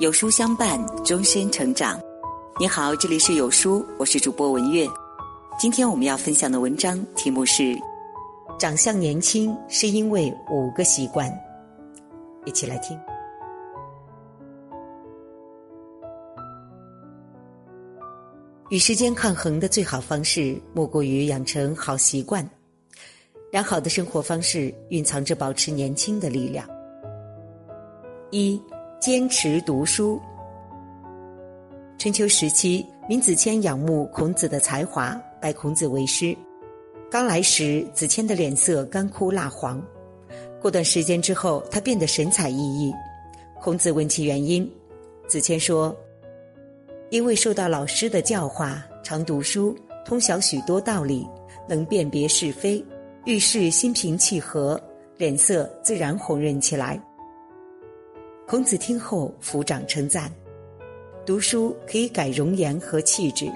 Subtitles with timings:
[0.00, 2.00] 有书相伴，终身成长。
[2.58, 4.88] 你好，这里是有书，我是主播文月。
[5.58, 7.78] 今天我们要分享的文章题目是：
[8.58, 11.30] 长相年轻是因为五个习惯。
[12.46, 12.98] 一起来听。
[18.70, 22.48] 与时间抗衡的最好方式，莫过于养成好习惯。
[23.52, 26.66] 良好的生活方式蕴藏着保持年轻的力量。
[28.30, 28.58] 一。
[29.00, 30.20] 坚持读书。
[31.96, 36.36] 春秋时期，闵子骞仰慕孔子的才华，拜孔子为师。
[37.10, 39.82] 刚来时，子骞的脸色干枯蜡黄。
[40.60, 42.94] 过段时间之后，他变得神采奕奕。
[43.58, 44.70] 孔子问其原因，
[45.26, 45.96] 子骞说
[47.08, 49.74] ：“因为受到老师的教化，常读书，
[50.04, 51.26] 通晓许多道理，
[51.66, 52.84] 能辨别是非，
[53.24, 54.78] 遇事心平气和，
[55.16, 57.02] 脸色自然红润起来。”
[58.50, 60.28] 孔子听后抚掌称赞
[61.24, 63.48] ：“读书可以改容颜和气质，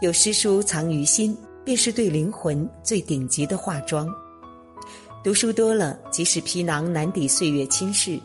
[0.00, 4.08] 有诗书藏于心，便是对灵魂最顶级的化妆。
[5.22, 8.18] 读书多了，即使皮囊难抵岁月侵蚀，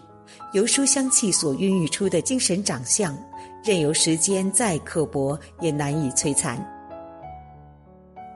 [0.53, 3.13] 由书香气所孕育出的精神长相，
[3.61, 6.57] 任由时间再刻薄，也难以摧残。”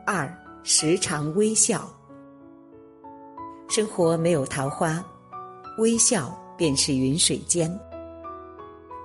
[0.06, 0.30] 二，
[0.64, 1.90] 时常微笑。
[3.70, 5.02] 生活没有桃花，
[5.78, 6.38] 微笑。
[6.58, 7.72] 便是云水间。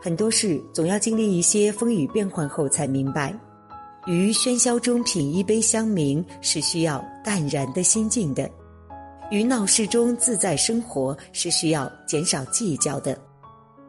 [0.03, 3.39] 很多事总要经历一些风雨变幻后才明白，
[4.06, 8.48] 于喧嚣中品一杯香茗是需要淡然的心境的；
[9.31, 13.15] 于闹市中自在生活是需要减少计较的；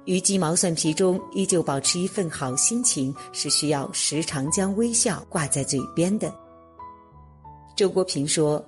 [0.04, 6.34] 于鸡毛蒜皮中依旧保持一份好心情是需要时常将微笑挂在嘴边的。
[7.73, 8.64] 周国平说：“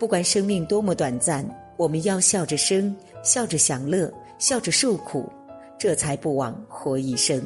[0.00, 5.30] 不管生命多么短暂，我们要笑着生，笑着享乐。”笑着受苦，
[5.78, 7.40] 这才不枉活一生。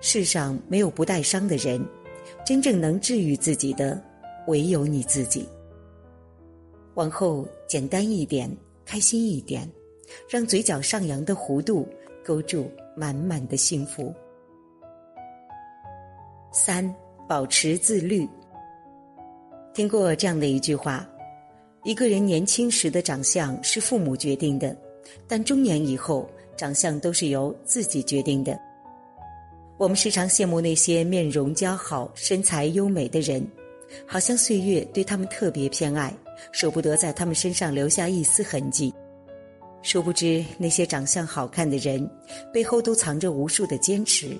[0.00, 1.84] 世上没有不带伤的人，
[2.46, 4.00] 真正能治愈自己的，
[4.46, 5.46] 唯有你自己。
[6.94, 8.48] 往后简单一点，
[8.84, 9.68] 开心一点，
[10.30, 11.86] 让嘴角上扬的弧度
[12.24, 14.14] 勾住满满的幸福。
[16.52, 16.94] 三，
[17.28, 18.26] 保持自律。
[19.74, 21.06] 听过这样的一句话：
[21.82, 24.74] 一个人年轻时的长相是父母决定的。
[25.26, 28.58] 但中年以后，长相都是由自己决定的。
[29.78, 33.46] 我们时常羡慕那些面容姣好、身材优美的人，
[34.06, 36.14] 好像岁月对他们特别偏爱，
[36.50, 38.92] 舍不得在他们身上留下一丝痕迹。
[39.82, 42.10] 殊不知，那些长相好看的人，
[42.52, 44.36] 背后都藏着无数的坚持。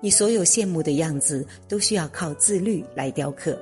[0.00, 3.58] 你所有羡慕的样子，都需要靠自律来雕刻。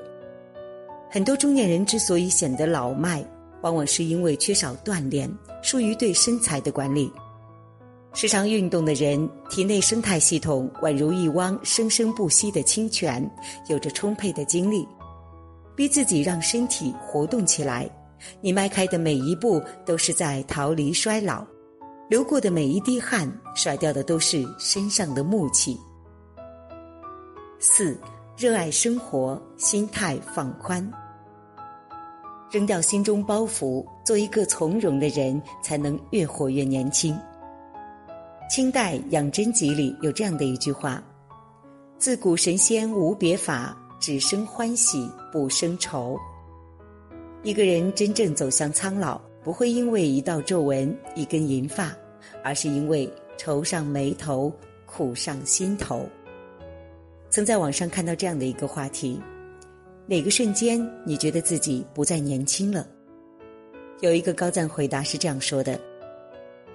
[1.08, 3.24] 很多中年人之所以显得老迈。
[3.62, 5.30] 往往是因为缺少锻炼，
[5.62, 7.12] 疏于对身材的管理。
[8.14, 13.30] 时常运动的人，体内生态系统宛如一汪生生不息的清泉，
[13.68, 14.86] 有着充沛的精力。
[15.76, 17.88] 逼自己让身体活动起来，
[18.40, 21.46] 你迈开的每一步都是在逃离衰老，
[22.08, 25.78] 流过的每一滴汗，甩掉的都是身上的木气。
[27.60, 27.96] 四，
[28.36, 30.90] 热爱生活，心态放宽。
[32.50, 37.18] 扔掉心中包袱，做一个从容的人，才能越活越年轻。
[38.48, 41.02] 清代养真集里有这样的一句话
[41.98, 46.18] ：“自古神仙无别法，只生欢喜不生愁。”
[47.44, 51.94] 一个人真正走向苍老，不会因为一道皱纹、一根银发，
[52.42, 54.50] 而是因为愁上眉头、
[54.86, 56.08] 苦上心头。
[57.28, 59.20] 曾在网上看到这样的一个话题。
[60.08, 62.86] 哪个瞬间你觉得自己不再年轻了？
[64.00, 65.78] 有一个高赞回答是这样说的：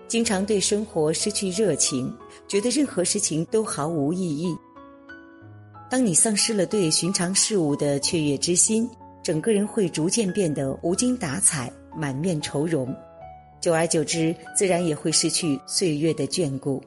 [0.08, 2.16] 经常对生活失去热情，
[2.48, 4.56] 觉得任何事情都毫无意义。
[5.90, 8.88] 当你丧失了对寻常事物的雀跃之心，
[9.24, 12.96] 整个人会逐渐变得无精打采、满面愁容，
[13.60, 16.80] 久而久之，自然也会失去岁月的眷顾。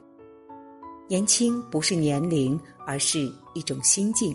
[1.09, 4.33] 年轻不是年龄，而是一种心境。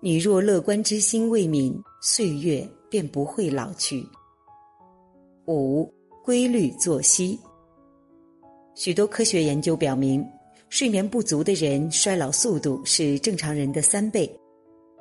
[0.00, 4.06] 你若乐观之心未泯，岁月便不会老去。
[5.46, 5.90] 五、
[6.22, 7.38] 规律作息。
[8.74, 10.24] 许多科学研究表明，
[10.68, 14.30] 睡眠不足的人衰老速度是正常人的三倍。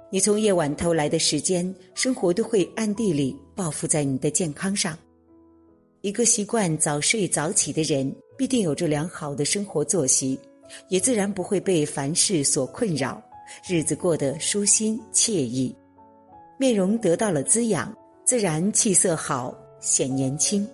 [0.09, 4.98] 你从夜晚偷来的时间，生活都会暗地里报复在你的健康上。
[6.00, 10.39] 一个习惯早睡早起的人，必定有着良好的生活作息，
[10.88, 13.21] 也自然不会被凡事所困扰。
[13.68, 15.75] 日子过得舒心惬意，
[16.57, 20.68] 面容得到了滋养，自然气色好，显年轻。